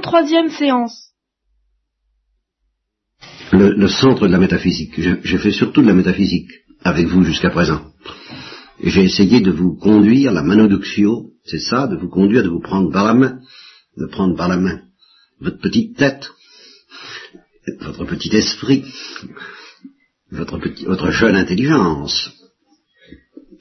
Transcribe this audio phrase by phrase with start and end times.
[0.00, 1.10] 53e séance.
[3.52, 4.94] Le, centre de la métaphysique.
[4.98, 6.50] J'ai fait surtout de la métaphysique
[6.82, 7.92] avec vous jusqu'à présent.
[8.82, 12.92] J'ai essayé de vous conduire, la manoduxio, c'est ça, de vous conduire, de vous prendre
[12.92, 13.40] par la main,
[13.96, 14.82] de prendre par la main
[15.40, 16.28] votre petite tête,
[17.80, 18.84] votre petit esprit,
[20.30, 22.30] votre, votre jeune intelligence,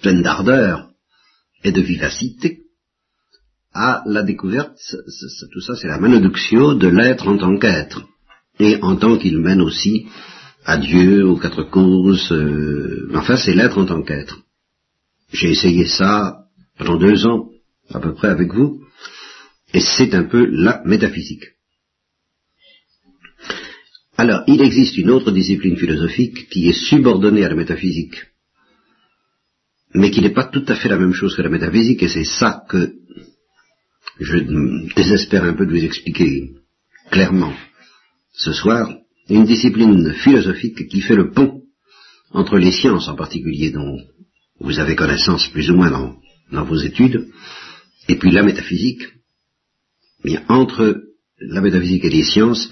[0.02, 0.90] pleine d'ardeur
[1.64, 2.65] et de vivacité,
[3.76, 4.80] à la découverte,
[5.52, 8.08] tout ça c'est la manoduxio de l'être en tant qu'être,
[8.58, 10.08] et en tant qu'il mène aussi
[10.64, 14.40] à Dieu, aux quatre causes, euh, enfin c'est l'être en tant qu'être.
[15.34, 16.46] J'ai essayé ça
[16.78, 17.50] pendant deux ans,
[17.94, 18.82] à peu près avec vous,
[19.74, 21.44] et c'est un peu la métaphysique.
[24.18, 28.16] Alors, il existe une autre discipline philosophique qui est subordonnée à la métaphysique,
[29.94, 32.24] mais qui n'est pas tout à fait la même chose que la métaphysique, et c'est
[32.24, 32.94] ça que
[34.20, 34.38] je
[34.96, 36.52] désespère un peu de vous expliquer
[37.12, 37.54] clairement
[38.34, 38.90] ce soir,
[39.30, 41.62] une discipline philosophique qui fait le pont
[42.32, 43.98] entre les sciences en particulier dont
[44.60, 45.92] vous avez connaissance plus ou moins
[46.52, 47.28] dans, vos études,
[48.08, 49.04] et puis la métaphysique.
[50.24, 51.02] Bien, entre
[51.40, 52.72] la métaphysique et les sciences,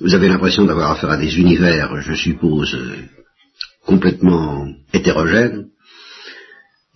[0.00, 2.76] vous avez l'impression d'avoir affaire à des univers, je suppose,
[3.84, 5.68] complètement hétérogènes.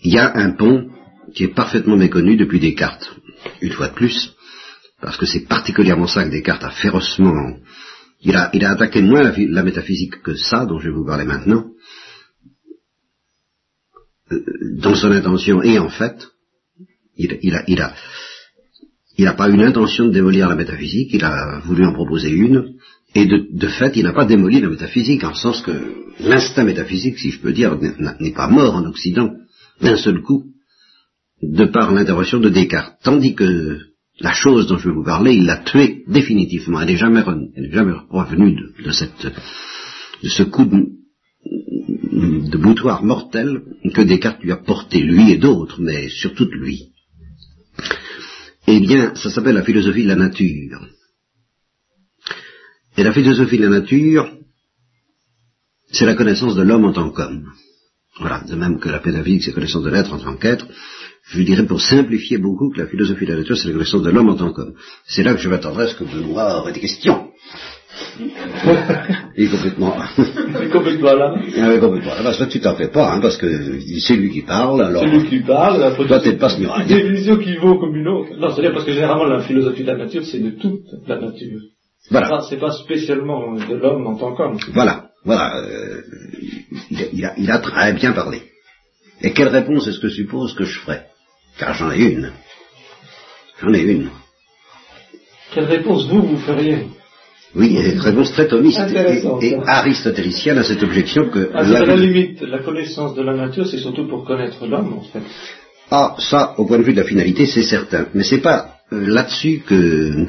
[0.02, 0.90] Il y a un pont
[1.34, 3.16] qui est parfaitement méconnu depuis Descartes,
[3.60, 4.34] une fois de plus,
[5.00, 7.56] parce que c'est particulièrement ça que Descartes a férocement...
[8.24, 11.64] Il a, attaqué moins la, métaphysique que ça, dont je vais vous parler maintenant,
[14.30, 14.40] euh,
[14.78, 16.28] dans son intention, et en fait,
[17.16, 17.94] il, a,
[19.18, 22.74] n'a pas une intention de démolir la métaphysique, il a voulu en proposer une,
[23.16, 25.72] et de, de fait, il n'a pas démoli la métaphysique, en sens que
[26.20, 27.76] l'instinct métaphysique, si je peux dire,
[28.20, 29.34] n'est pas mort en Occident
[29.80, 30.44] d'un seul coup,
[31.42, 32.98] de par l'intervention de Descartes.
[33.02, 33.78] Tandis que
[34.20, 36.80] la chose dont je vais vous parler, il l'a tuée définitivement.
[36.80, 39.26] Elle n'est jamais, revenue de, cette,
[40.22, 40.86] de ce coup de,
[42.48, 43.62] de boutoir mortel
[43.92, 46.92] que Descartes lui a porté, lui et d'autres, mais surtout lui.
[48.68, 50.86] Eh bien, ça s'appelle la philosophie de la nature.
[52.96, 54.30] Et la philosophie de la nature,
[55.90, 57.50] c'est la connaissance de l'homme en tant qu'homme.
[58.20, 60.68] Voilà, de même que la pédagogie, c'est la connaissance de l'être en tant qu'être,
[61.24, 64.10] je dirais pour simplifier beaucoup que la philosophie de la nature, c'est la connaissance de
[64.10, 64.74] l'homme en tant qu'homme.
[65.06, 67.28] C'est là que je m'attendrai à ce que Benoît aurait des questions.
[69.36, 69.94] Il est complètement.
[70.18, 71.34] Il est complètement là.
[71.46, 72.22] Il est complètement là.
[72.24, 75.02] Parce que tu t'en fais pas, hein, parce que c'est lui qui parle, alors.
[75.02, 78.30] C'est lui qui parle, toi t'es pas ce Une définition qui vaut comme une autre.
[78.38, 81.60] Non, c'est-à-dire parce que généralement la philosophie de la nature, c'est de toute la nature.
[82.10, 82.40] Voilà.
[82.48, 84.58] C'est pas, spécialement de l'homme en tant qu'homme.
[84.72, 85.56] Voilà, voilà.
[85.56, 86.02] Euh,
[86.90, 88.42] il, a, il a très bien parlé.
[89.22, 91.02] Et quelle réponse est-ce que suppose que je ferai
[91.58, 92.32] car j'en ai une.
[93.60, 94.08] J'en ai une.
[95.54, 96.86] Quelle réponse vous, vous feriez
[97.54, 98.80] Oui, une réponse très thomiste
[99.42, 101.50] et, aristotélicienne à cette objection que...
[101.54, 105.22] À la, limite, la connaissance de la nature, c'est surtout pour connaître l'homme, en fait.
[105.90, 108.06] Ah, ça, au point de vue de la finalité, c'est certain.
[108.14, 110.26] Mais c'est pas euh, là-dessus que...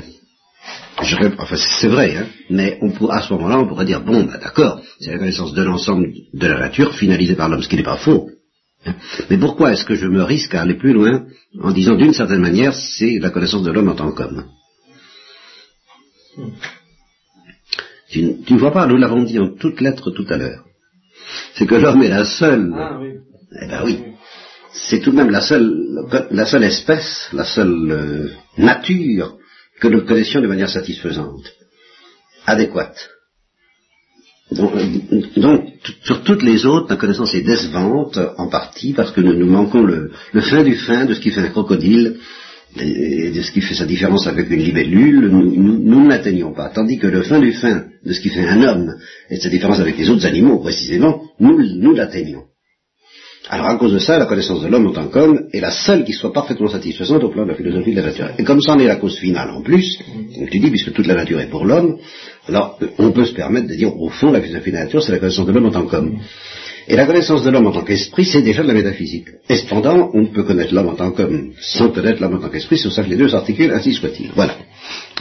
[1.02, 4.38] Je, enfin, c'est vrai, hein, mais on à ce moment-là, on pourrait dire, bon, bah,
[4.42, 7.84] d'accord, c'est la connaissance de l'ensemble de la nature finalisée par l'homme, ce qui n'est
[7.84, 8.30] pas faux.
[9.30, 11.26] Mais pourquoi est-ce que je me risque à aller plus loin
[11.62, 14.46] en disant d'une certaine manière, c'est la connaissance de l'homme en tant qu'homme?
[18.10, 20.66] Tu ne vois pas, nous l'avons dit en toutes lettres tout à l'heure.
[21.56, 22.74] C'est que l'homme est la seule.
[22.76, 23.14] Ah, oui.
[23.62, 24.00] Eh ben oui.
[24.72, 29.38] C'est tout de même la seule, la seule espèce, la seule euh, nature
[29.80, 31.46] que nous connaissions de manière satisfaisante,
[32.46, 33.12] adéquate.
[34.53, 35.62] Donc,
[36.03, 40.12] sur toutes les autres, la connaissance est décevante, en partie, parce que nous, manquons le,
[40.41, 42.18] fin du fin de ce qui fait un crocodile,
[42.80, 46.69] et de ce qui fait sa différence avec une libellule, nous, ne l'atteignons pas.
[46.69, 48.96] Tandis que le fin du fin de ce qui fait un homme,
[49.30, 52.44] et de sa différence avec les autres animaux, précisément, nous, nous l'atteignons.
[53.50, 56.06] Alors à cause de ça, la connaissance de l'homme en tant qu'homme est la seule
[56.06, 58.30] qui soit parfaitement satisfaisante au plan de la philosophie de la nature.
[58.38, 60.00] Et comme ça en est la cause finale en plus,
[60.34, 61.98] comme tu dis, puisque toute la nature est pour l'homme,
[62.48, 65.12] alors on peut se permettre de dire au fond la philosophie de la nature, c'est
[65.12, 66.19] la connaissance de l'homme en tant qu'homme.
[66.88, 69.28] Et la connaissance de l'homme en tant qu'esprit, c'est déjà de la métaphysique.
[69.50, 72.78] Et cependant, on peut connaître l'homme en tant qu'homme sans connaître l'homme en tant qu'esprit,
[72.78, 74.31] c'est pour ça que les deux s'articulent, ainsi soit-il.
[74.36, 74.56] Voilà.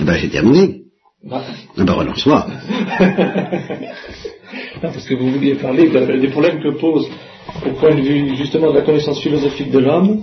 [0.01, 0.83] Eh ben, j'ai terminé.
[1.23, 1.45] Bah.
[1.79, 2.49] Eh ben, relance-moi.
[4.83, 7.09] parce que vous vouliez parler des problèmes que pose
[7.65, 10.23] au point de vue justement de la connaissance philosophique de l'homme,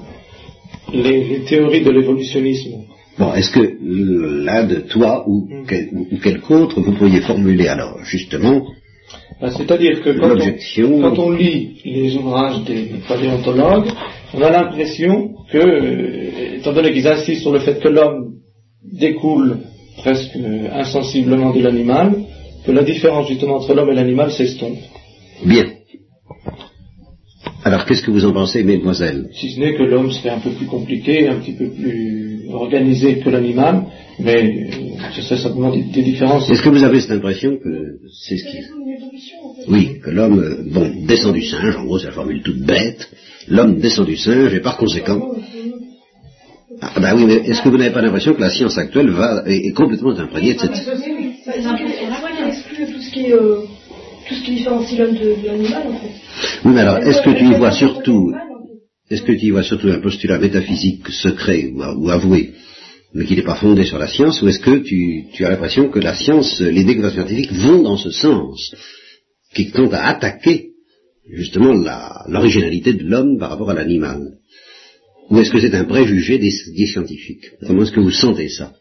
[0.93, 2.83] les, théories de l'évolutionnisme.
[3.19, 5.89] Bon, est-ce que l'un de toi ou, quel,
[6.23, 8.65] quelque autre vous pourriez formuler alors justement
[9.41, 13.89] ben, C'est-à-dire que quand on, lit les ouvrages des paléontologues,
[14.33, 18.35] on a l'impression que, euh, étant donné qu'ils insistent sur le fait que l'homme
[18.89, 19.57] découle
[19.97, 20.37] presque
[20.71, 22.13] insensiblement de l'animal,
[22.65, 24.79] que la différence justement entre l'homme et l'animal s'estompe.
[25.45, 25.65] Bien.
[27.65, 29.29] Alors qu'est-ce que vous en pensez, mesdemoiselles?
[29.33, 33.19] Si ce n'est que l'homme serait un peu plus compliqué, un petit peu plus organisé
[33.19, 33.85] que l'animal,
[34.19, 36.49] mais euh, ce serait simplement des, différences.
[36.49, 38.57] Est-ce que vous avez cette impression que c'est ce qui...
[39.67, 43.09] Oui, que l'homme, euh, bon, descend du singe, en gros c'est la formule toute bête,
[43.47, 45.35] l'homme descend du singe et par conséquent...
[46.81, 49.43] Ah ben oui, mais est-ce que vous n'avez pas l'impression que la science actuelle va,
[49.45, 50.87] est, complètement imprégnée de cette...
[53.31, 53.61] Euh,
[54.29, 56.11] tout ce qui différencie l'homme de, l'animal, en fait.
[56.63, 58.31] Oui, mais alors, est-ce que tu y vois surtout,
[59.09, 62.51] est-ce que tu y vois surtout un postulat métaphysique secret ou, avoué,
[63.13, 65.99] mais qui n'est pas fondé sur la science, ou est-ce que tu, as l'impression que
[65.99, 68.75] la science, les découvertes scientifiques vont dans ce sens,
[69.53, 70.69] qui tend à attaquer
[71.27, 71.73] justement
[72.27, 74.37] l'originalité de l'homme par rapport à l'animal?
[75.31, 77.51] Ou est-ce que c'est un préjugé des, scientifiques?
[77.65, 78.73] Comment est-ce que vous sentez ça?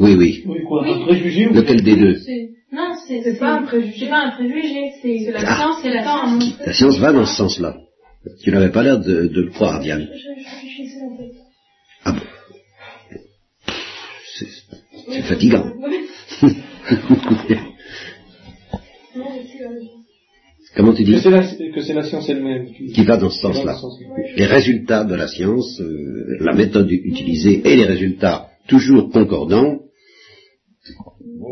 [0.00, 0.42] Oui, oui.
[0.46, 2.16] Oui, quoi, un préjugé Lequel des deux?
[2.72, 4.08] non, c'est pas un préjugé.
[4.08, 5.56] pas un préjugé, c'est la ah.
[5.56, 6.58] science et la science.
[6.66, 7.76] La science va dans ce sens-là.
[8.42, 10.08] Tu n'avais pas l'air de, le croire, Diane.
[12.04, 12.20] Ah bon
[15.08, 15.72] C'est fatigant.
[20.74, 21.20] Comment tu dis Que
[21.82, 23.78] c'est la, science elle-même qui, va dans ce sens-là.
[24.36, 29.80] Les résultats de la science, euh, la méthode utilisée et les résultats toujours concordants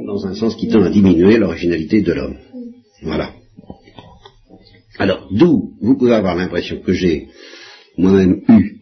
[0.06, 2.38] dans un sens qui tend à diminuer l'originalité de l'homme.
[3.02, 3.34] Voilà.
[5.00, 7.28] Alors, d'où vous pouvez avoir l'impression que j'ai
[7.96, 8.76] moi-même eu,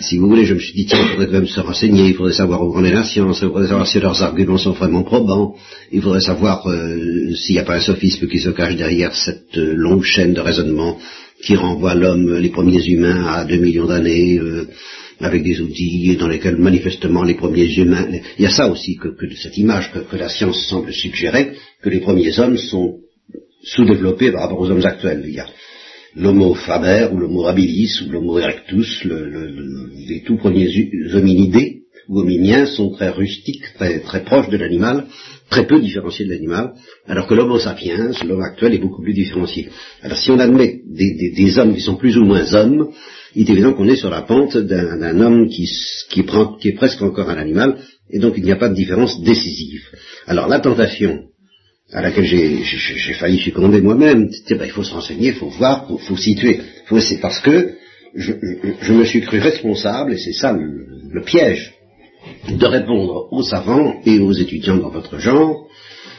[0.00, 2.14] si vous voulez, je me suis dit, tiens, il faudrait quand même se renseigner, il
[2.14, 5.04] faudrait savoir où en est la science, il faudrait savoir si leurs arguments sont vraiment
[5.04, 5.54] probants,
[5.92, 9.56] il faudrait savoir euh, s'il n'y a pas un sophisme qui se cache derrière cette
[9.56, 10.98] euh, longue chaîne de raisonnement
[11.44, 14.66] qui renvoie l'homme, les premiers humains, à deux millions d'années, euh,
[15.20, 19.08] avec des outils dans lesquels manifestement les premiers humains, il y a ça aussi que,
[19.08, 21.52] que cette image que, la science semble suggérer,
[21.82, 22.98] que les premiers hommes sont
[23.74, 25.24] sous-développés par rapport aux hommes actuels.
[25.26, 25.46] Il y a
[26.16, 30.68] l'homo faber ou l'homo habilis ou l'homo erectus, les tout premiers
[31.14, 35.06] hominidés ou hominiens sont très rustiques, très, très proches de l'animal,
[35.50, 36.72] très peu différenciés de l'animal,
[37.06, 39.68] alors que l'homo sapiens, l'homme actuel, est beaucoup plus différencié.
[40.02, 42.88] Alors si on admet des, des hommes qui sont plus ou moins hommes,
[43.34, 45.68] il est évident qu'on est sur la pente d'un homme qui,
[46.16, 47.78] est presque encore un animal,
[48.10, 49.84] et donc il n'y a pas de différence décisive.
[50.26, 51.24] Alors la tentation
[51.92, 55.98] à laquelle j'ai failli succomber moi-même, ben, il faut se renseigner, il faut voir, il
[55.98, 56.60] faut, situer.
[57.00, 57.74] C'est parce que
[58.14, 61.74] je, me suis cru responsable, et c'est ça le piège,
[62.48, 65.68] de répondre aux savants et aux étudiants dans votre genre,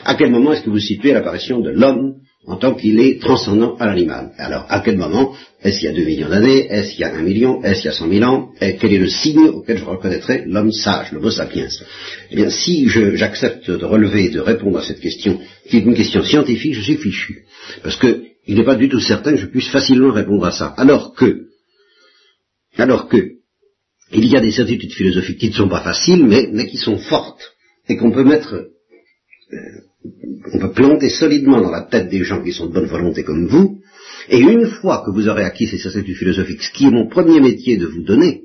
[0.06, 2.16] à quel moment est-ce que vous situez l'apparition de l'homme
[2.50, 4.32] en tant qu'il est transcendant à l'animal.
[4.40, 7.14] Alors, à quel moment Est-ce qu'il y a deux millions d'années Est-ce qu'il y a
[7.14, 9.78] un million Est-ce qu'il y a cent mille ans et Quel est le signe auquel
[9.78, 11.68] je reconnaîtrai l'homme sage, le beau sapiens
[12.32, 15.94] Eh bien, si j'accepte de relever et de répondre à cette question, qui est une
[15.94, 17.46] question scientifique, je suis fichu.
[17.84, 20.74] Parce que il n'est pas du tout certain que je puisse facilement répondre à ça.
[20.76, 21.50] Alors que,
[22.78, 23.34] alors que,
[24.12, 26.98] il y a des certitudes philosophiques qui ne sont pas faciles, mais, mais qui sont
[26.98, 27.54] fortes,
[27.88, 28.56] et qu'on peut mettre
[29.54, 33.24] euh, on peut planter solidement dans la tête des gens qui sont de bonne volonté
[33.24, 33.80] comme vous,
[34.30, 37.40] et une fois que vous aurez acquis ces certitudes philosophiques, ce qui est mon premier
[37.42, 38.44] métier de vous donner,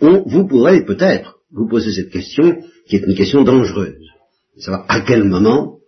[0.00, 3.96] vous pourrez peut-être vous poser cette question, qui est une question dangereuse.
[4.58, 5.78] Savoir à quel moment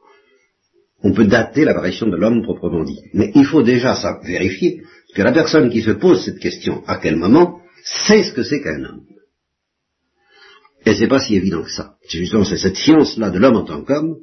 [1.02, 3.00] on peut dater l'apparition de l'homme proprement dit.
[3.14, 4.82] Mais il faut déjà ça, vérifier
[5.14, 7.60] que la personne qui se pose cette question, à quel moment,
[8.06, 9.04] sait ce que c'est qu'un homme.
[10.86, 11.94] Et c'est pas si évident que ça.
[12.08, 14.16] C'est justement cette science-là de l'homme en tant qu'homme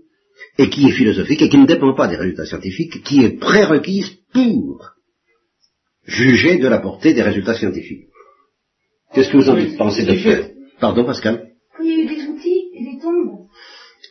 [0.58, 4.18] et qui est philosophique et qui ne dépend pas des résultats scientifiques, qui est prérequise
[4.34, 4.92] pour
[6.06, 8.08] juger de la portée des résultats scientifiques.
[9.14, 11.52] Qu'est-ce que vous en pensez de faire Pardon, Pascal
[11.82, 13.48] Il y a eu des outils et des tombes.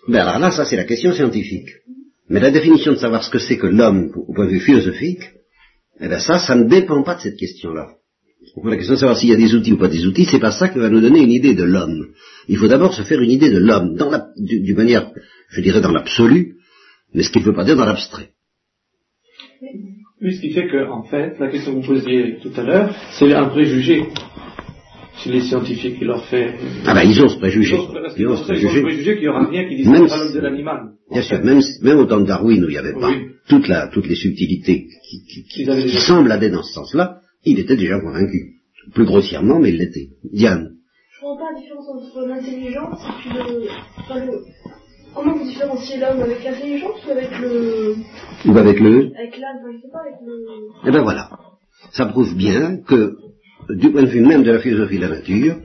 [0.09, 1.69] Ben alors là, ça c'est la question scientifique.
[2.29, 5.23] Mais la définition de savoir ce que c'est que l'homme au point de vue philosophique,
[6.01, 7.95] eh bien ça, ça ne dépend pas de cette question-là.
[8.65, 10.51] La question de savoir s'il y a des outils ou pas des outils, c'est pas
[10.51, 12.09] ça qui va nous donner une idée de l'homme.
[12.49, 15.11] Il faut d'abord se faire une idée de l'homme, dans la, du, manière,
[15.51, 16.57] je dirais dans l'absolu,
[17.13, 18.31] mais ce qui ne veut pas dire dans l'abstrait.
[20.23, 22.95] Oui, ce qui fait que, en fait, la question que vous posiez tout à l'heure,
[23.19, 24.05] c'est un préjugé
[25.19, 26.55] chez les scientifiques qui leur fait.
[26.87, 27.77] Ah ben ils ont ce préjugé.
[28.17, 29.15] Ils ont ce préjugé.
[29.15, 30.93] qu'il n'y aura rien qui dise l'homme de l'animal.
[31.11, 33.13] Bien sûr, même, même au temps de Darwin où il n'y avait pas
[33.49, 38.01] toute la, toutes les subtilités qui, qui semblent aller dans ce sens-là, il était déjà
[38.01, 38.57] convaincu.
[38.93, 40.11] Plus grossièrement, mais il l'était.
[40.33, 40.73] Diane.
[41.19, 44.45] Je ne vois pas la différence entre l'intelligence et puis le,
[45.15, 47.95] Comment vous différenciez l'homme avec l'intelligence ou avec le...
[48.45, 49.11] Ou avec le...
[49.17, 50.35] Avec l'âme, je sais pas, avec le...
[50.87, 51.31] Eh bien voilà.
[51.93, 53.17] Ça prouve bien que,
[53.71, 55.57] du point de vue même de la philosophie de la nature,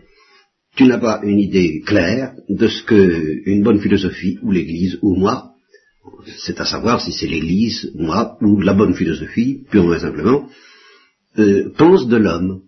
[0.77, 5.15] tu n'as pas une idée claire de ce que une bonne philosophie, ou l'Église, ou
[5.15, 5.51] moi,
[6.45, 10.47] c'est à savoir si c'est l'Église, moi, ou la bonne philosophie, purement et simplement,
[11.39, 12.61] euh, pense de l'homme.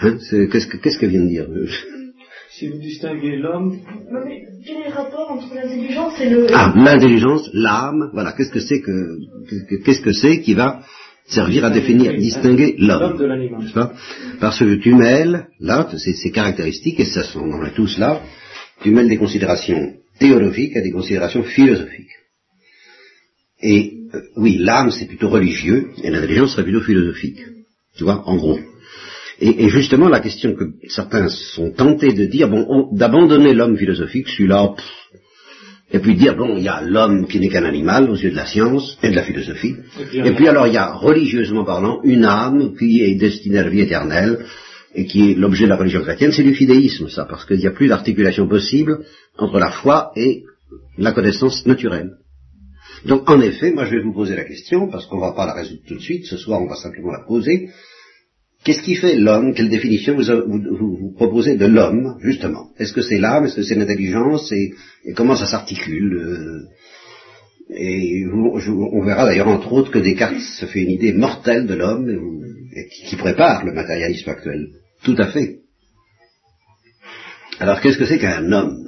[0.00, 0.18] Hein,
[0.52, 1.48] qu'est-ce, que, qu'est-ce qu'elle vient de dire
[2.50, 3.78] Si vous distinguez l'homme...
[4.10, 6.46] Non mais quel est le rapport entre l'intelligence et le...
[6.52, 9.18] Ah, l'intelligence, l'âme, voilà, qu'est-ce que c'est que,
[9.84, 10.82] qu'est-ce que c'est qui va
[11.28, 13.18] servir à définir, distinguer l'homme.
[13.18, 13.92] de l'animal.
[14.40, 18.22] Parce que tu mêles, là, ces, caractéristiques, et ça sont dans tous là,
[18.82, 22.17] tu mêles des considérations théologiques à des considérations philosophiques.
[23.60, 27.40] Et euh, oui, l'âme c'est plutôt religieux, et l'intelligence serait plutôt philosophique.
[27.96, 28.58] Tu vois, en gros.
[29.40, 34.74] Et, justement, la question que certains sont tentés de dire, bon, d'abandonner l'homme philosophique, celui-là,
[35.92, 38.36] et puis dire, bon, il y a l'homme qui n'est qu'un animal aux yeux de
[38.36, 39.76] la science et de la philosophie.
[40.12, 43.70] Et puis, alors, il y a, religieusement parlant, une âme qui est destinée à la
[43.70, 44.44] vie éternelle
[44.94, 46.32] et qui est l'objet de la religion chrétienne.
[46.32, 49.04] C'est du fidéisme, ça, parce qu'il n'y a plus d'articulation possible
[49.38, 50.42] entre la foi et
[50.98, 52.10] la connaissance naturelle.
[53.04, 55.46] Donc, en effet, moi, je vais vous poser la question, parce qu'on ne va pas
[55.46, 56.26] la résoudre tout de suite.
[56.26, 57.70] Ce soir, on va simplement la poser.
[58.64, 59.54] Qu'est-ce qui fait l'homme?
[59.54, 62.70] Quelle définition vous, proposez de l'homme, justement?
[62.78, 63.44] Est-ce que c'est l'âme?
[63.44, 64.52] Est-ce que c'est l'intelligence?
[64.52, 64.72] Et,
[65.14, 70.90] comment ça s'articule euh, Et on verra d'ailleurs entre autres que Descartes se fait une
[70.90, 72.08] idée mortelle de l'homme
[72.74, 74.68] et, qui, prépare le matérialisme actuel.
[75.04, 75.60] Tout à fait.
[77.60, 78.84] Alors qu'est-ce que c'est qu'un homme?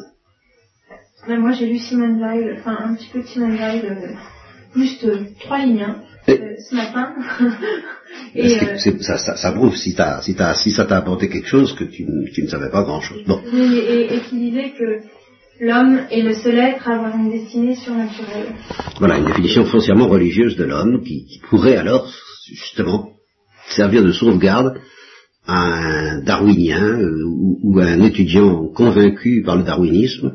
[1.28, 5.58] Moi j'ai lu Simone Weil, enfin un petit peu Simone Weil, euh, juste euh, trois
[5.58, 5.82] lignes.
[5.82, 5.96] Hein.
[6.28, 7.14] Euh, ce matin.
[8.34, 8.58] et,
[9.00, 12.70] ça, ça, prouve si, si, si ça t'a apporté quelque chose que tu, ne savais
[12.70, 13.24] pas grand-chose.
[13.26, 13.40] Bon.
[13.52, 15.00] et, et, qui disait que
[15.60, 18.54] l'homme est le seul être à avoir une destinée surnaturelle.
[18.98, 22.12] Voilà, une définition foncièrement religieuse de l'homme qui, pourrait alors,
[22.48, 23.10] justement,
[23.68, 24.80] servir de sauvegarde
[25.46, 27.24] à un darwinien euh,
[27.62, 30.34] ou, à un étudiant convaincu par le darwinisme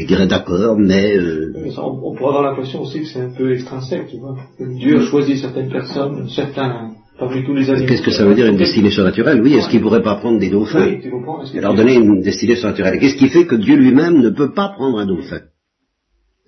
[0.00, 1.16] il dirait d'accord, mais...
[1.16, 1.52] Euh...
[1.76, 4.36] On, pourrait avoir l'impression aussi que c'est un peu extrinsèque, tu vois.
[4.58, 7.86] Dieu a choisi certaines personnes, certains, parmi tous les animaux.
[7.86, 10.38] Qu'est-ce que ça veut dire une destinée surnaturelle Oui, est-ce qu'il ne pourrait pas prendre
[10.38, 10.86] des dauphins?
[10.86, 11.44] Oui, tu comprends.
[11.44, 12.98] Et leur donner une destinée surnaturelle.
[12.98, 15.42] Qu'est-ce qui fait que Dieu lui-même ne peut pas prendre un dauphin?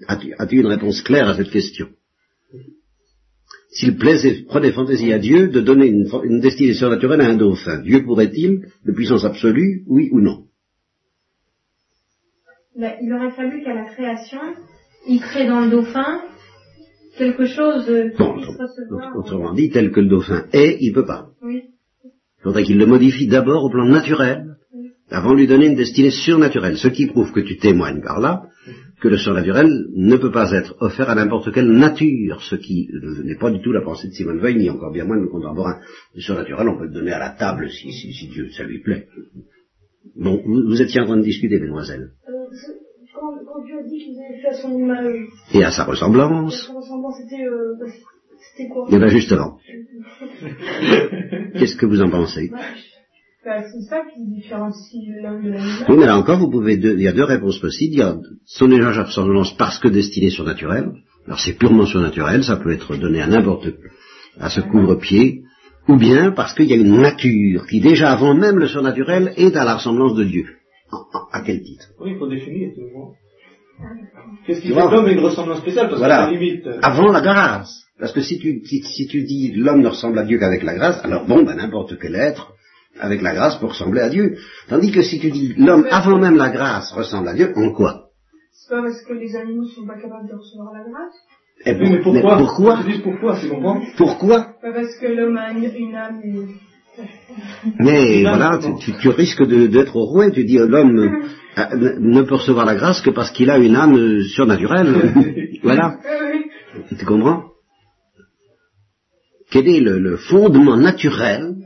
[0.08, 1.88] As-tu une réponse claire à cette question?
[3.70, 7.80] S'il plaisait, prenait fantaisie à Dieu de donner une, une destinée surnaturelle à un dauphin,
[7.82, 10.44] Dieu pourrait-il, de puissance absolue, oui ou non?
[12.76, 14.40] Ben, il aurait fallu qu'à la création,
[15.06, 16.20] il crée dans le dauphin
[17.18, 19.16] quelque chose qui puisse recevoir.
[19.16, 21.28] Autrement dit, tel que le dauphin est, il ne peut pas.
[21.42, 21.62] Oui.
[22.04, 24.56] Il faudrait qu'il le modifie d'abord au plan naturel,
[25.10, 28.44] avant de lui donner une destinée surnaturelle, ce qui prouve que tu témoignes par là
[29.02, 32.88] que le surnaturel ne peut pas être offert à n'importe quelle nature, ce qui
[33.24, 35.28] n'est pas du tout la pensée de Simone Veil, ni encore bien moins de nos
[35.28, 35.80] contemporains.
[36.14, 38.80] Le surnaturel, on peut le donner à la table si, si, si Dieu, ça lui
[38.80, 39.08] plaît.
[40.14, 42.12] Bon, vous, vous étiez en train de discuter, mesdemoiselles.
[42.28, 42.41] Euh,
[43.52, 45.26] quand, Dieu a dit qu'il avait fait à son image.
[45.54, 46.54] Et à sa ressemblance.
[46.54, 47.86] À sa ressemblance, c'était, euh, bah,
[48.50, 48.86] c'était quoi?
[48.90, 49.58] Eh bien justement.
[51.58, 52.50] Qu'est-ce que vous en pensez?
[52.50, 52.58] Bah,
[53.44, 55.86] bah, C'est ça qui différencie l'homme de l'animal.
[55.88, 57.94] Oui, mais là encore, vous pouvez il y a deux réponses possibles.
[57.94, 58.16] Il y a
[58.46, 60.92] son image à ressemblance parce que destiné surnaturel.
[61.26, 63.68] Alors c'est purement surnaturel, ça peut être donné à n'importe
[64.38, 65.42] à ce couvre-pied,
[65.88, 69.54] ou bien parce qu'il y a une nature qui déjà avant même le surnaturel est
[69.56, 70.46] à la ressemblance de Dieu.
[71.32, 71.86] À quel titre?
[72.00, 73.14] Oui, il faut définir monde.
[74.46, 76.30] Qu'est-ce qui fait l'homme une ressemblance spéciale parce voilà.
[76.30, 76.66] limite...
[76.66, 77.84] Euh, Avant la grâce.
[77.98, 81.04] Parce que si tu, si, tu dis l'homme ne ressemble à Dieu qu'avec la grâce,
[81.04, 82.52] alors bon, ben n'importe quel être
[82.98, 84.36] avec la grâce peut ressembler à Dieu.
[84.68, 88.08] Tandis que si tu dis l'homme avant même la grâce ressemble à Dieu, en quoi?
[88.52, 91.14] C'est pas parce que les animaux sont pas capables de recevoir la grâce?
[91.64, 92.78] Eh mais pourquoi mais pourquoi?
[93.02, 93.48] pourquoi, c'est
[93.96, 94.46] Pourquoi?
[94.60, 96.38] Parce que l'homme a une âme et
[97.78, 98.58] mais voilà,
[99.00, 100.30] tu, risques d'être roué.
[100.32, 101.26] Tu dis l'homme euh,
[101.56, 105.12] ne peut recevoir la grâce que parce qu'il a une âme surnaturelle.
[105.62, 105.98] voilà.
[106.98, 107.50] Tu comprends?
[109.50, 111.56] Quel est le, fondement naturel?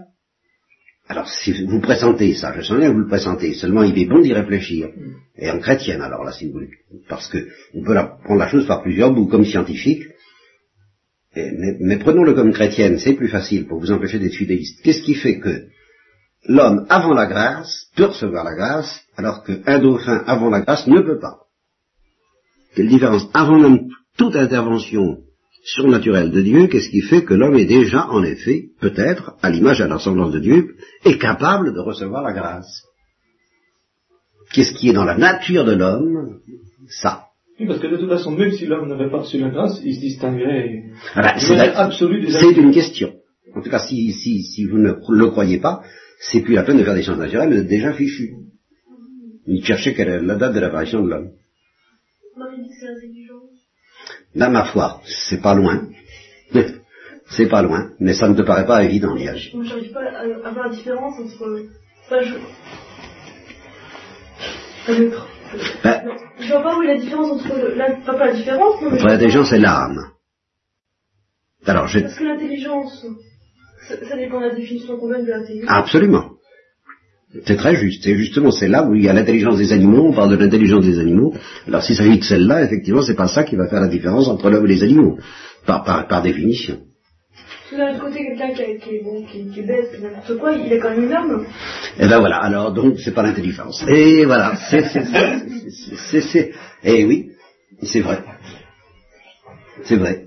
[1.09, 4.07] Alors, si vous présentez ça, je sens bien que vous le présentez, seulement il est
[4.07, 4.89] bon d'y réfléchir.
[5.39, 6.71] Et en chrétienne, alors là, si vous voulez.
[7.09, 10.03] Parce que on peut prendre la chose par plusieurs bouts, comme scientifique,
[11.81, 14.81] mais, prenons-le comme chrétienne, c'est plus facile pour vous empêcher d'être fidéliste.
[14.83, 15.67] Qu'est-ce qui fait que
[16.45, 21.01] l'homme avant la grâce peut recevoir la grâce, alors qu'un dauphin avant la grâce ne
[21.01, 21.39] peut pas.
[22.75, 25.19] Quelle différence Avant même toute intervention
[25.65, 29.81] surnaturelle de Dieu, qu'est-ce qui fait que l'homme est déjà, en effet, peut-être, à l'image
[29.81, 32.85] et à l'assemblance de Dieu, est capable de recevoir la grâce?
[34.53, 36.41] Qu'est-ce qui est dans la nature de l'homme?
[36.89, 37.25] Ça.
[37.59, 39.95] Oui, parce que de toute façon, même si l'homme n'avait pas reçu la grâce, il
[39.95, 43.15] se distinguerait ah ben, c'est une question.
[43.55, 45.83] En tout cas, si, si, si vous ne le croyez pas,
[46.19, 48.35] c'est plus la peine de faire des sciences naturelles, vous êtes déjà fichu.
[49.47, 51.31] Il cherchait quelle est la date de l'apparition de l'homme.
[54.35, 55.89] Dans ma foi, c'est pas loin.
[57.31, 59.53] c'est pas loin, mais ça ne te paraît pas évident agir.
[59.63, 61.67] Je n'arrive pas à avoir la différence entre.
[62.05, 62.35] Enfin, je.
[65.83, 66.05] Ben,
[66.39, 67.77] je vois pas où est la différence entre.
[67.77, 67.97] La...
[67.99, 69.03] Enfin, pas la différence, non, mais.
[69.03, 70.11] L'intelligence et l'âme.
[71.67, 72.01] Alors, je...
[72.01, 73.07] Parce que l'intelligence,
[73.89, 75.71] ça, dépend de la définition qu'on donne de l'intelligence.
[75.71, 76.31] Absolument.
[77.45, 78.05] C'est très juste.
[78.05, 80.85] C'est justement, c'est là où il y a l'intelligence des animaux, on parle de l'intelligence
[80.85, 81.35] des animaux.
[81.67, 84.49] Alors s'il s'agit de celle-là, effectivement, c'est pas ça qui va faire la différence entre
[84.49, 85.19] l'homme et les animaux,
[85.67, 86.79] par, par, par définition.
[87.77, 90.91] D'un autre côté, quelqu'un qui, est bon, qui, qui qui n'importe quoi, il est quand
[90.91, 91.45] même une âme.
[91.99, 93.85] Et eh ben voilà, alors donc c'est pas l'intelligence.
[93.89, 94.85] Et voilà, c'est,
[96.11, 96.53] c'est, c'est,
[96.85, 97.33] et oui,
[97.83, 98.23] c'est vrai.
[99.83, 100.26] C'est vrai.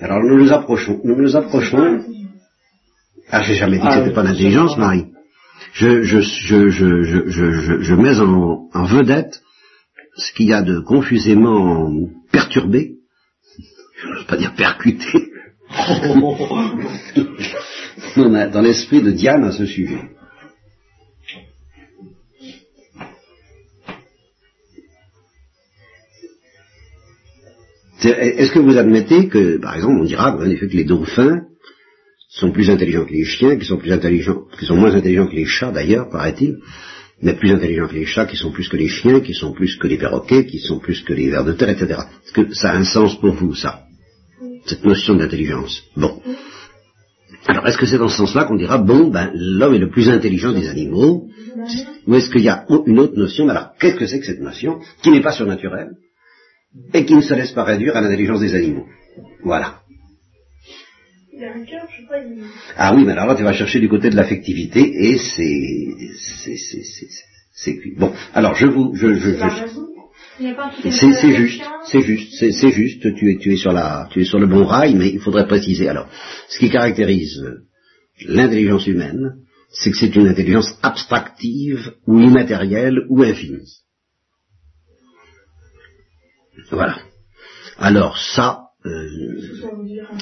[0.00, 2.00] Alors nous nous approchons, nous nous approchons.
[3.30, 5.06] Ah, j'ai jamais dit que c'était pas l'intelligence, Marie.
[5.74, 9.42] Je, je, je, je, je, je mets en, en, vedette
[10.16, 11.92] ce qu'il y a de confusément
[12.32, 12.94] perturbé,
[14.02, 15.30] je veux pas dire percuté,
[18.16, 20.00] dans l'esprit de Diane à ce sujet.
[28.02, 31.42] Est-ce que vous admettez que, par exemple, on dira, en effet, que les dauphins
[32.28, 35.34] sont plus intelligents que les chiens, qui sont plus intelligents, qui sont moins intelligents que
[35.34, 36.58] les chats d'ailleurs, paraît-il,
[37.22, 39.76] mais plus intelligents que les chats, qui sont plus que les chiens, qui sont plus
[39.76, 42.00] que les perroquets, qui sont plus que les vers de terre, etc.
[42.24, 43.82] Est-ce que ça a un sens pour vous, ça
[44.64, 45.82] Cette notion d'intelligence?
[45.96, 46.22] Bon.
[47.46, 50.08] Alors, est-ce que c'est dans ce sens-là qu'on dira, bon, ben, l'homme est le plus
[50.08, 51.26] intelligent des animaux?
[52.06, 53.48] Ou est-ce qu'il y a une autre notion?
[53.48, 55.90] Alors, qu'est-ce que c'est que cette notion Qui n'est pas surnaturelle?
[56.94, 58.86] Et qui ne se laisse pas réduire à l'intelligence des animaux.
[59.42, 59.80] Voilà.
[62.76, 66.56] Ah oui, mais alors là, tu vas chercher du côté de l'affectivité et c'est, c'est,
[67.52, 69.30] c'est, Bon, alors je vous, je, je,
[70.90, 73.14] c'est juste, c'est juste, c'est juste.
[73.14, 75.46] Tu es, tu es sur la, tu es sur le bon rail, mais il faudrait
[75.46, 75.88] préciser.
[75.88, 76.08] Alors,
[76.48, 77.42] ce qui caractérise
[78.26, 79.36] l'intelligence humaine,
[79.70, 83.82] c'est que c'est une intelligence abstractive ou immatérielle ou infinie.
[86.70, 86.98] Voilà.
[87.78, 89.08] Alors ça, euh,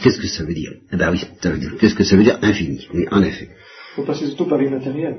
[0.02, 0.72] qu'est-ce que ça veut dire?
[0.92, 1.76] Eh bien oui, ça veut dire.
[1.78, 2.38] Qu'est-ce que ça veut dire?
[2.42, 3.48] Infini Oui, en effet.
[3.50, 5.16] Il faut passer surtout par immatériel.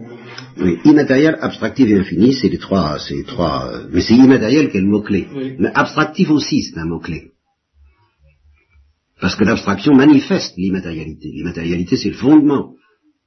[0.57, 3.69] Oui, immatériel, abstractif et infini, c'est les trois, c'est les trois.
[3.71, 5.27] Euh, mais c'est immatériel qui est le mot clé.
[5.59, 7.31] Mais abstractif aussi, c'est un mot clé.
[9.19, 11.29] Parce que l'abstraction manifeste l'immatérialité.
[11.29, 12.75] L'immatérialité, c'est le fondement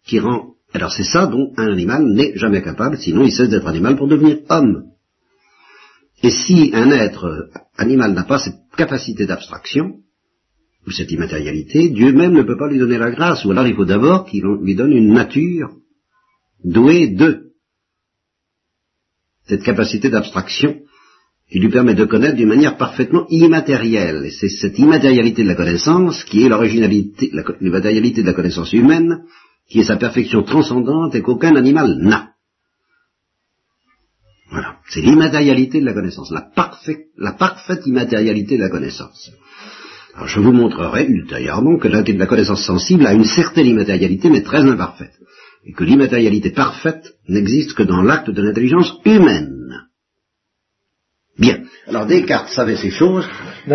[0.07, 0.55] qui rend.
[0.73, 4.09] Alors c'est ça dont un animal n'est jamais capable, sinon il cesse d'être animal pour
[4.09, 4.85] devenir homme.
[6.23, 9.97] Et si un être animal n'a pas cette capacité d'abstraction,
[10.87, 13.75] ou cette immatérialité, Dieu même ne peut pas lui donner la grâce, ou alors il
[13.75, 15.71] faut d'abord qu'il lui donne une nature
[16.65, 17.53] douée de
[19.47, 20.81] cette capacité d'abstraction
[21.51, 24.25] qui lui permet de connaître d'une manière parfaitement immatérielle.
[24.25, 27.31] Et c'est cette immatérialité de la connaissance qui est l'originalité,
[27.61, 29.25] l'immatérialité de la connaissance humaine,
[29.69, 32.32] qui est sa perfection transcendante et qu'aucun animal n'a.
[34.89, 39.31] C'est l'immatérialité de la connaissance, la parfaite, la parfaite immatérialité de la connaissance.
[40.15, 44.61] Alors je vous montrerai ultérieurement que la connaissance sensible a une certaine immatérialité, mais très
[44.61, 45.13] imparfaite.
[45.65, 49.63] Et que l'immatérialité parfaite n'existe que dans l'acte de l'intelligence humaine.
[51.39, 51.63] Bien.
[51.87, 53.27] Alors Descartes savait ces choses.
[53.67, 53.75] il,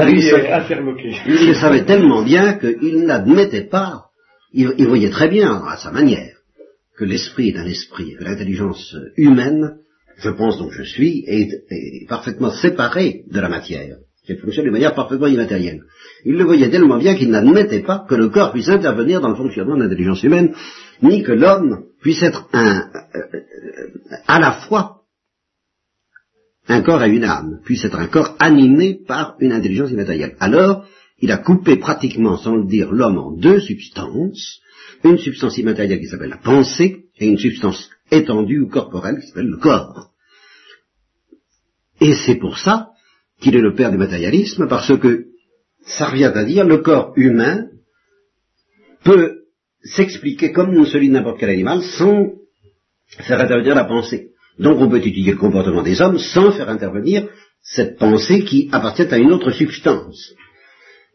[1.28, 4.06] il les savait tellement bien qu'il n'admettait pas,
[4.54, 6.36] il, il, voyait très bien, à sa manière,
[6.98, 9.78] que l'esprit est un esprit, que l'intelligence humaine
[10.18, 14.96] je pense donc je suis, est, parfaitement séparé de la matière, qui fonctionne de manière
[14.96, 15.82] parfaitement immatérielle.
[16.26, 19.36] Il le voyait tellement bien qu'il n'admettait pas que le corps puisse intervenir dans le
[19.36, 20.54] fonctionnement de l'intelligence humaine,
[21.02, 23.40] ni que l'homme puisse être un, euh,
[24.28, 25.04] à la fois
[26.68, 30.36] un corps et une âme, puisse être un corps animé par une intelligence immatérielle.
[30.40, 30.86] Alors,
[31.20, 34.60] il a coupé pratiquement, sans le dire, l'homme en deux substances,
[35.04, 39.48] une substance immatérielle qui s'appelle la pensée et une substance étendue ou corporelle qui s'appelle
[39.48, 40.12] le corps.
[42.00, 42.90] Et c'est pour ça
[43.40, 45.26] qu'il est le père du matérialisme, parce que
[45.86, 47.68] ça revient à dire le corps humain
[49.04, 49.44] peut
[49.84, 52.34] s'expliquer comme celui de n'importe quel animal sans
[53.20, 54.32] faire intervenir la pensée.
[54.60, 57.28] Donc on peut étudier le comportement des hommes sans faire intervenir
[57.62, 60.34] cette pensée qui appartient à une autre substance.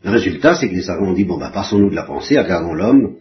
[0.05, 2.75] Le résultat, c'est que les savants ont dit, bon, bah, passons-nous de la pensée, regardons
[2.75, 3.17] l'homme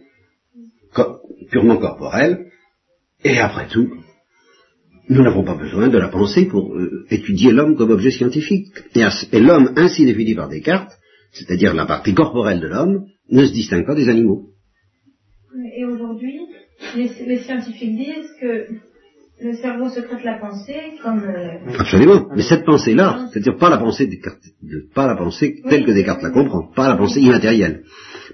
[1.50, 2.51] purement corporel,
[3.24, 3.88] et après tout,
[5.08, 8.68] nous n'avons pas besoin de la pensée pour euh, étudier l'homme comme objet scientifique.
[8.94, 10.92] Et, l'homme ainsi défini par Descartes,
[11.32, 14.48] c'est-à-dire la partie corporelle de l'homme, ne se distingue pas des animaux.
[15.76, 16.40] Et aujourd'hui,
[16.96, 18.66] les, scientifiques disent que
[19.40, 21.24] le cerveau secrète la pensée comme...
[21.24, 22.28] Euh, Absolument.
[22.36, 24.08] Mais cette pensée-là, c'est-à-dire pas la pensée
[24.94, 27.82] pas la pensée telle que Descartes la comprend, pas la pensée immatérielle.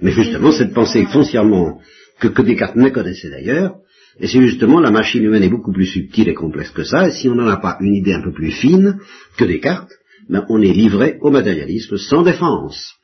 [0.02, 1.80] Mais justement cette pensée foncièrement
[2.20, 3.76] que, que Descartes ne connaissait d'ailleurs,
[4.20, 7.12] et c'est justement la machine humaine est beaucoup plus subtile et complexe que ça, et
[7.12, 8.98] si on n'en a pas une idée un peu plus fine
[9.36, 9.92] que Descartes,
[10.28, 12.94] ben on est livré au matérialisme sans défense.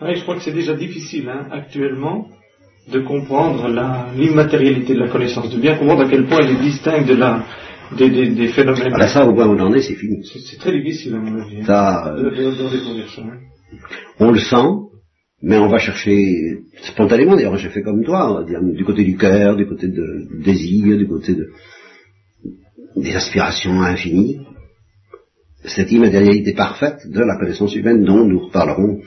[0.00, 2.28] Oui, je crois que c'est déjà difficile hein, actuellement
[2.92, 3.68] de comprendre
[4.16, 7.44] l'immatérialité de la connaissance, de bien comprendre à quel point elle est distincte de la,
[7.96, 8.92] des, des, des phénomènes.
[8.94, 10.24] Ah, ça, au point où on en est, c'est fini.
[10.24, 11.60] C'est très difficile, à mon avis.
[11.60, 13.38] Hein, ça, de, de, ça, hein.
[14.18, 14.66] On le sent,
[15.42, 19.66] mais on va chercher spontanément, d'ailleurs j'ai fait comme toi, du côté du cœur, du
[19.66, 21.50] côté de, désir, du côté de,
[22.96, 24.40] des aspirations infinies,
[25.64, 29.00] cette immatérialité parfaite de la connaissance humaine dont nous reparlerons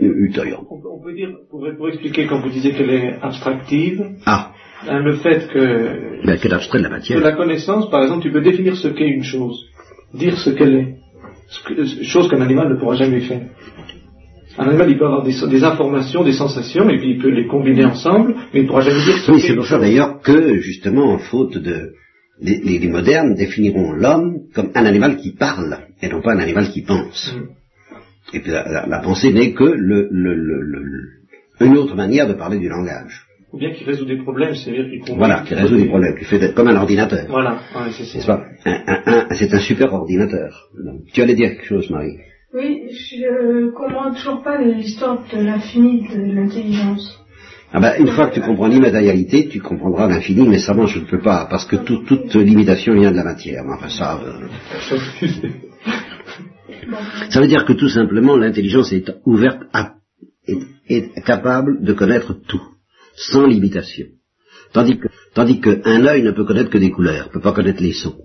[0.00, 0.68] ultérieurement.
[0.70, 4.52] On, peut dire, pour, pour, expliquer quand vous disiez qu'elle est abstractive, ah.
[4.88, 7.18] Hein, le fait que, ben, qu'elle abstrait de la matière.
[7.18, 9.68] Que la connaissance, par exemple, tu peux définir ce qu'est une chose,
[10.12, 13.42] dire ce qu'elle est, chose qu'un animal ne pourra jamais faire.
[14.58, 17.84] Un animal, il peut avoir des, informations, des sensations, et puis il peut les combiner
[17.84, 21.12] ensemble, mais il ne pourra jamais dire ce Oui, c'est pour ça d'ailleurs que, justement,
[21.12, 21.94] en faute de...
[22.40, 26.82] Les, modernes définiront l'homme comme un animal qui parle, et non pas un animal qui
[26.82, 27.34] pense.
[27.34, 28.36] Mm.
[28.36, 30.08] Et puis la, pensée n'est que le,
[31.60, 33.26] une autre manière de parler du langage.
[33.52, 36.54] Ou bien qui résout des problèmes, c'est-à-dire qu'il Voilà, qui résout des problèmes, qui fait
[36.54, 37.26] comme un ordinateur.
[37.28, 37.60] Voilà,
[37.92, 38.44] c'est ça.
[38.64, 40.68] C'est un, super ordinateur.
[41.12, 42.16] tu allais dire quelque chose, Marie?
[42.54, 47.18] Oui, je comprends toujours pas l'histoire de l'infini de l'intelligence.
[47.72, 50.98] Ah ben, une fois que tu comprends l'immatérialité, tu comprendras l'infini, mais ça, moi, je
[50.98, 53.64] ne peux pas, parce que toute limitation vient de la matière.
[53.66, 54.20] Enfin, ça...
[54.22, 54.48] Euh,
[57.30, 59.94] ça veut dire que tout simplement, l'intelligence est ouverte à,
[60.88, 62.62] est, capable de connaître tout,
[63.14, 64.06] sans limitation.
[64.74, 67.82] Tandis que, tandis qu'un œil ne peut connaître que des couleurs, ne peut pas connaître
[67.82, 68.16] les sons.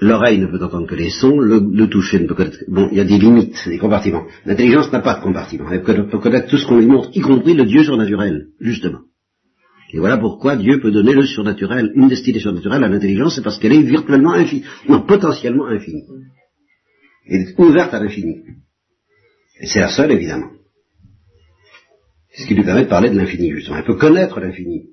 [0.00, 2.56] L'oreille ne peut entendre que les sons, le, toucher ne peut connaître...
[2.68, 4.26] Bon, il y a des limites, des compartiments.
[4.46, 5.70] L'intelligence n'a pas de compartiment.
[5.70, 9.00] Elle peut, connaître tout ce qu'on lui montre, y compris le Dieu surnaturel, justement.
[9.92, 13.58] Et voilà pourquoi Dieu peut donner le surnaturel, une destination naturelle à l'intelligence, c'est parce
[13.58, 16.04] qu'elle est virtuellement infinie, non, potentiellement infinie.
[17.28, 18.36] Elle est ouverte à l'infini.
[19.60, 20.50] Et c'est la seule, évidemment.
[22.32, 23.76] C'est ce qui lui permet de parler de l'infini, justement.
[23.76, 24.86] Elle peut connaître l'infini.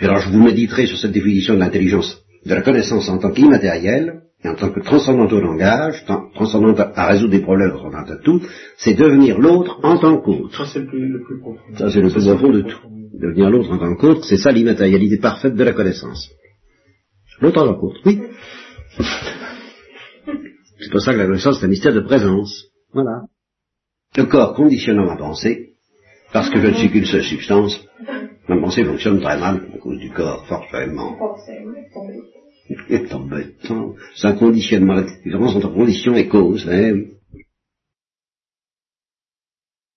[0.00, 3.30] Et alors je vous méditerai sur cette définition de l'intelligence de la connaissance en tant
[3.30, 8.16] qu'immatérielle, et en tant que transcendante au langage, transcendante à, résoudre des problèmes, transcendante à
[8.16, 8.40] tout,
[8.78, 10.56] c'est devenir l'autre en tant qu'autre.
[10.56, 11.58] Ça c'est le plus, profond.
[11.76, 12.78] Ça c'est le plus profond de tout.
[13.14, 16.30] Devenir l'autre en tant qu'autre, c'est ça l'immatérialité parfaite de la connaissance.
[17.40, 18.20] L'autre en tant qu'autre, oui.
[20.80, 22.66] C'est pour ça que la connaissance est un mystère de présence.
[22.92, 23.22] Voilà.
[24.16, 25.72] Le corps conditionnant ma pensée,
[26.32, 27.84] parce que je ne suis qu'une seule substance,
[28.48, 31.16] ma pensée fonctionne très mal à cause du corps, forcément.
[32.88, 33.94] C'est embêtant.
[34.14, 37.17] C'est un conditionnement, la différence entre condition et cause, hein, oui.